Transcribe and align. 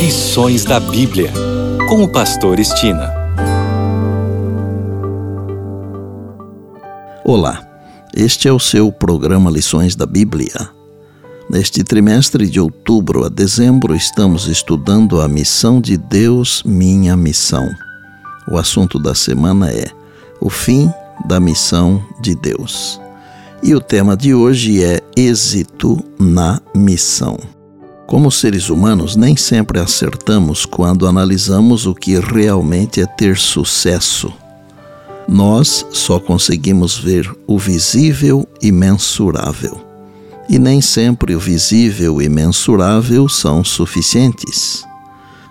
Lições 0.00 0.64
da 0.64 0.80
Bíblia, 0.80 1.30
com 1.86 2.02
o 2.02 2.08
Pastor 2.08 2.58
Estina. 2.58 3.12
Olá, 7.22 7.62
este 8.16 8.48
é 8.48 8.52
o 8.52 8.58
seu 8.58 8.90
programa 8.90 9.50
Lições 9.50 9.94
da 9.94 10.06
Bíblia. 10.06 10.70
Neste 11.50 11.84
trimestre 11.84 12.48
de 12.48 12.58
outubro 12.58 13.26
a 13.26 13.28
dezembro, 13.28 13.94
estamos 13.94 14.48
estudando 14.48 15.20
a 15.20 15.28
missão 15.28 15.82
de 15.82 15.98
Deus, 15.98 16.62
minha 16.64 17.14
missão. 17.14 17.68
O 18.50 18.56
assunto 18.56 18.98
da 18.98 19.14
semana 19.14 19.70
é 19.70 19.84
o 20.40 20.48
fim 20.48 20.90
da 21.26 21.38
missão 21.38 22.02
de 22.22 22.34
Deus. 22.34 22.98
E 23.62 23.74
o 23.74 23.80
tema 23.82 24.16
de 24.16 24.34
hoje 24.34 24.82
é 24.82 25.02
êxito 25.14 26.02
na 26.18 26.58
missão. 26.74 27.36
Como 28.10 28.28
seres 28.28 28.70
humanos, 28.70 29.14
nem 29.14 29.36
sempre 29.36 29.78
acertamos 29.78 30.66
quando 30.66 31.06
analisamos 31.06 31.86
o 31.86 31.94
que 31.94 32.18
realmente 32.18 33.00
é 33.00 33.06
ter 33.06 33.36
sucesso. 33.36 34.32
Nós 35.28 35.86
só 35.92 36.18
conseguimos 36.18 36.98
ver 36.98 37.32
o 37.46 37.56
visível 37.56 38.48
e 38.60 38.72
mensurável. 38.72 39.80
E 40.48 40.58
nem 40.58 40.80
sempre 40.80 41.36
o 41.36 41.38
visível 41.38 42.20
e 42.20 42.28
mensurável 42.28 43.28
são 43.28 43.62
suficientes. 43.62 44.84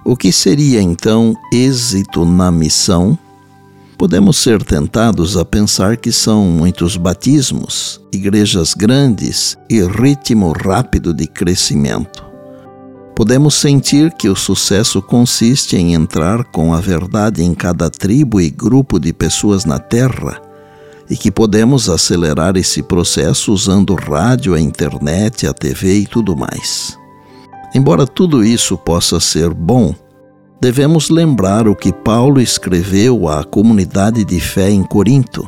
O 0.04 0.18
que 0.18 0.30
seria 0.30 0.82
então 0.82 1.34
êxito 1.54 2.26
na 2.26 2.52
missão? 2.52 3.18
Podemos 3.98 4.36
ser 4.36 4.62
tentados 4.64 5.38
a 5.38 5.46
pensar 5.46 5.96
que 5.96 6.12
são 6.12 6.44
muitos 6.44 6.98
batismos, 6.98 8.02
igrejas 8.12 8.74
grandes 8.74 9.58
e 9.70 9.82
ritmo 9.82 10.52
rápido 10.52 11.14
de 11.14 11.26
crescimento 11.26 12.29
podemos 13.20 13.56
sentir 13.56 14.14
que 14.14 14.30
o 14.30 14.36
sucesso 14.36 15.02
consiste 15.02 15.76
em 15.76 15.94
entrar 15.94 16.46
com 16.46 16.74
a 16.74 16.80
verdade 16.80 17.44
em 17.44 17.54
cada 17.54 17.90
tribo 17.90 18.40
e 18.40 18.50
grupo 18.50 18.98
de 18.98 19.12
pessoas 19.12 19.66
na 19.66 19.78
Terra 19.78 20.42
e 21.10 21.18
que 21.18 21.30
podemos 21.30 21.90
acelerar 21.90 22.56
esse 22.56 22.82
processo 22.82 23.52
usando 23.52 23.94
rádio, 23.94 24.54
a 24.54 24.60
internet, 24.62 25.46
a 25.46 25.54
TV 25.54 25.96
e 25.96 26.08
tudo 26.08 26.34
mais. 26.34 26.98
Embora 27.76 28.08
tudo 28.08 28.42
isso 28.42 28.78
possa 28.78 29.20
ser 29.20 29.54
bom, 29.54 29.94
devemos 30.62 31.10
lembrar 31.10 31.68
o 31.68 31.76
que 31.76 31.92
Paulo 31.92 32.40
escreveu 32.40 33.28
à 33.28 33.44
comunidade 33.44 34.24
de 34.24 34.40
fé 34.40 34.70
em 34.70 34.82
Corinto. 34.82 35.46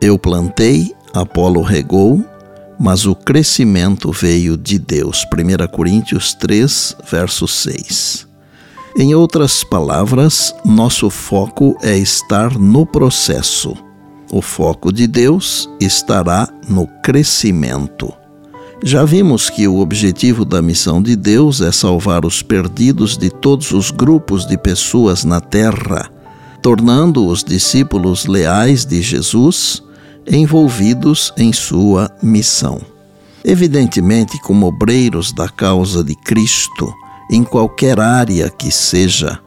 Eu 0.00 0.18
plantei, 0.18 0.94
Apolo 1.12 1.60
regou, 1.60 2.24
mas 2.78 3.06
o 3.06 3.14
crescimento 3.14 4.12
veio 4.12 4.56
de 4.56 4.78
Deus. 4.78 5.24
1 5.24 5.66
Coríntios 5.68 6.34
3, 6.34 6.96
verso 7.10 7.48
6. 7.48 8.26
Em 8.98 9.14
outras 9.14 9.62
palavras, 9.62 10.54
nosso 10.64 11.10
foco 11.10 11.76
é 11.82 11.96
estar 11.96 12.58
no 12.58 12.86
processo. 12.86 13.74
O 14.32 14.40
foco 14.40 14.92
de 14.92 15.06
Deus 15.06 15.68
estará 15.80 16.48
no 16.68 16.86
crescimento. 17.02 18.12
Já 18.82 19.04
vimos 19.04 19.48
que 19.48 19.66
o 19.66 19.78
objetivo 19.78 20.44
da 20.44 20.60
missão 20.60 21.02
de 21.02 21.16
Deus 21.16 21.60
é 21.60 21.72
salvar 21.72 22.24
os 22.24 22.42
perdidos 22.42 23.16
de 23.16 23.30
todos 23.30 23.72
os 23.72 23.90
grupos 23.90 24.46
de 24.46 24.58
pessoas 24.58 25.24
na 25.24 25.40
terra, 25.40 26.10
tornando 26.60 27.26
os 27.26 27.42
discípulos 27.42 28.26
leais 28.26 28.84
de 28.84 29.00
Jesus 29.00 29.82
envolvidos 30.28 31.32
em 31.36 31.52
sua 31.52 32.10
missão. 32.22 32.80
Evidentemente, 33.44 34.40
como 34.42 34.66
obreiros 34.66 35.32
da 35.32 35.48
causa 35.48 36.02
de 36.02 36.14
Cristo, 36.16 36.92
em 37.30 37.44
qualquer 37.44 38.00
área 38.00 38.50
que 38.50 38.70
seja, 38.70 39.38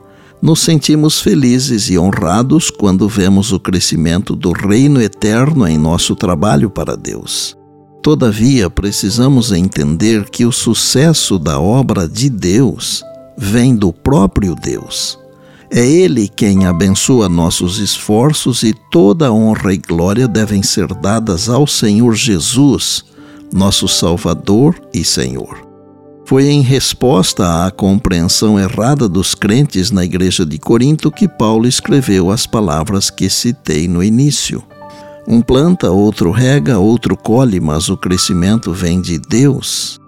nos 0.41 0.61
sentimos 0.61 1.19
felizes 1.19 1.89
e 1.89 1.97
honrados 1.97 2.69
quando 2.69 3.09
vemos 3.09 3.51
o 3.51 3.59
crescimento 3.59 4.35
do 4.35 4.53
reino 4.53 5.01
eterno 5.01 5.67
em 5.67 5.77
nosso 5.77 6.15
trabalho 6.15 6.69
para 6.69 6.95
Deus. 6.95 7.57
Todavia, 8.01 8.69
precisamos 8.69 9.51
entender 9.51 10.29
que 10.29 10.45
o 10.45 10.51
sucesso 10.51 11.37
da 11.37 11.59
obra 11.59 12.07
de 12.07 12.29
Deus 12.29 13.03
vem 13.37 13.75
do 13.75 13.91
próprio 13.91 14.55
Deus. 14.55 15.18
É 15.71 15.85
Ele 15.85 16.27
quem 16.27 16.65
abençoa 16.65 17.29
nossos 17.29 17.77
esforços 17.77 18.63
e 18.63 18.73
toda 18.89 19.31
honra 19.31 19.73
e 19.73 19.77
glória 19.77 20.27
devem 20.27 20.63
ser 20.63 20.87
dadas 20.95 21.47
ao 21.47 21.67
Senhor 21.67 22.15
Jesus, 22.15 23.05
nosso 23.53 23.87
Salvador 23.87 24.75
e 24.91 25.03
Senhor. 25.03 25.69
Foi 26.25 26.47
em 26.47 26.61
resposta 26.61 27.65
à 27.65 27.71
compreensão 27.71 28.59
errada 28.59 29.07
dos 29.07 29.35
crentes 29.35 29.91
na 29.91 30.03
igreja 30.03 30.43
de 30.45 30.57
Corinto 30.57 31.11
que 31.11 31.27
Paulo 31.27 31.67
escreveu 31.67 32.31
as 32.31 32.47
palavras 32.47 33.09
que 33.11 33.29
citei 33.29 33.87
no 33.87 34.03
início. 34.03 34.63
Um 35.27 35.41
planta, 35.41 35.91
outro 35.91 36.31
rega, 36.31 36.79
outro 36.79 37.15
colhe, 37.15 37.59
mas 37.59 37.89
o 37.89 37.97
crescimento 37.97 38.73
vem 38.73 38.99
de 38.99 39.19
Deus. 39.19 39.99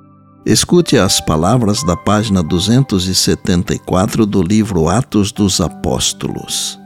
Escute 0.43 0.97
as 0.97 1.21
palavras 1.21 1.83
da 1.83 1.95
página 1.95 2.41
274 2.41 4.25
do 4.25 4.41
livro 4.41 4.89
Atos 4.89 5.31
dos 5.31 5.61
Apóstolos. 5.61 6.79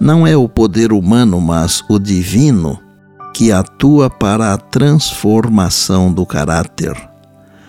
Não 0.00 0.24
é 0.24 0.36
o 0.36 0.48
poder 0.48 0.92
humano, 0.92 1.40
mas 1.40 1.82
o 1.88 1.98
divino 1.98 2.78
que 3.34 3.50
atua 3.50 4.08
para 4.08 4.54
a 4.54 4.56
transformação 4.56 6.12
do 6.12 6.24
caráter. 6.24 6.96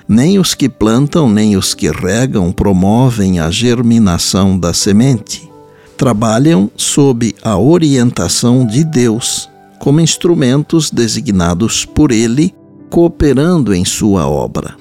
Nem 0.07 0.37
os 0.37 0.53
que 0.53 0.69
plantam, 0.69 1.27
nem 1.27 1.57
os 1.57 1.73
que 1.73 1.89
regam 1.89 2.51
promovem 2.51 3.39
a 3.39 3.49
germinação 3.49 4.59
da 4.59 4.75
semente. 4.75 5.49
Trabalham 5.97 6.69
sob 6.77 7.35
a 7.43 7.57
orientação 7.57 8.63
de 8.63 8.83
Deus, 8.83 9.49
como 9.79 9.99
instrumentos 9.99 10.91
designados 10.91 11.83
por 11.83 12.11
Ele, 12.11 12.53
cooperando 12.91 13.73
em 13.73 13.83
sua 13.83 14.27
obra. 14.27 14.78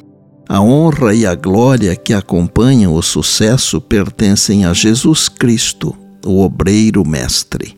A 0.48 0.62
honra 0.62 1.14
e 1.14 1.26
a 1.26 1.34
glória 1.34 1.94
que 1.94 2.14
acompanham 2.14 2.94
o 2.94 3.02
sucesso 3.02 3.82
pertencem 3.82 4.64
a 4.64 4.72
Jesus 4.72 5.28
Cristo, 5.28 5.94
o 6.24 6.42
obreiro 6.42 7.06
mestre. 7.06 7.76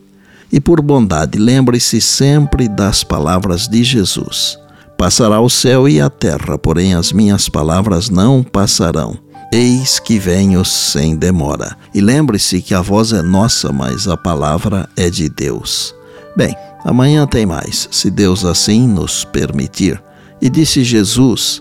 E 0.53 0.61
por 0.61 0.81
bondade, 0.81 1.37
lembre-se 1.37 2.01
sempre 2.01 2.69
das 2.69 3.03
palavras 3.03 3.67
de 3.67 3.83
Jesus: 3.83 4.57
Passará 4.97 5.41
o 5.41 5.51
céu 5.51 5.89
e 5.89 6.01
a 6.01 6.09
terra, 6.09 6.57
porém 6.57 6.95
as 6.95 7.11
minhas 7.13 7.49
palavras 7.49 8.09
não 8.09 8.41
passarão. 8.41 9.19
Eis 9.53 9.99
que 9.99 10.17
venho 10.17 10.65
sem 10.65 11.17
demora. 11.17 11.77
E 11.93 12.01
lembre-se 12.01 12.63
que 12.63 12.73
a 12.73 12.81
voz 12.81 13.13
é 13.13 13.21
nossa, 13.21 13.73
mas 13.73 14.07
a 14.07 14.17
palavra 14.17 14.89
é 14.97 15.11
de 15.11 15.29
Deus. 15.29 15.93
Bem, 16.37 16.55
amanhã 16.85 17.27
tem 17.27 17.45
mais, 17.45 17.89
se 17.91 18.13
Deus 18.13 18.45
assim 18.45 18.87
nos 18.87 19.25
permitir. 19.25 20.01
E 20.41 20.49
disse 20.49 20.85
Jesus: 20.85 21.61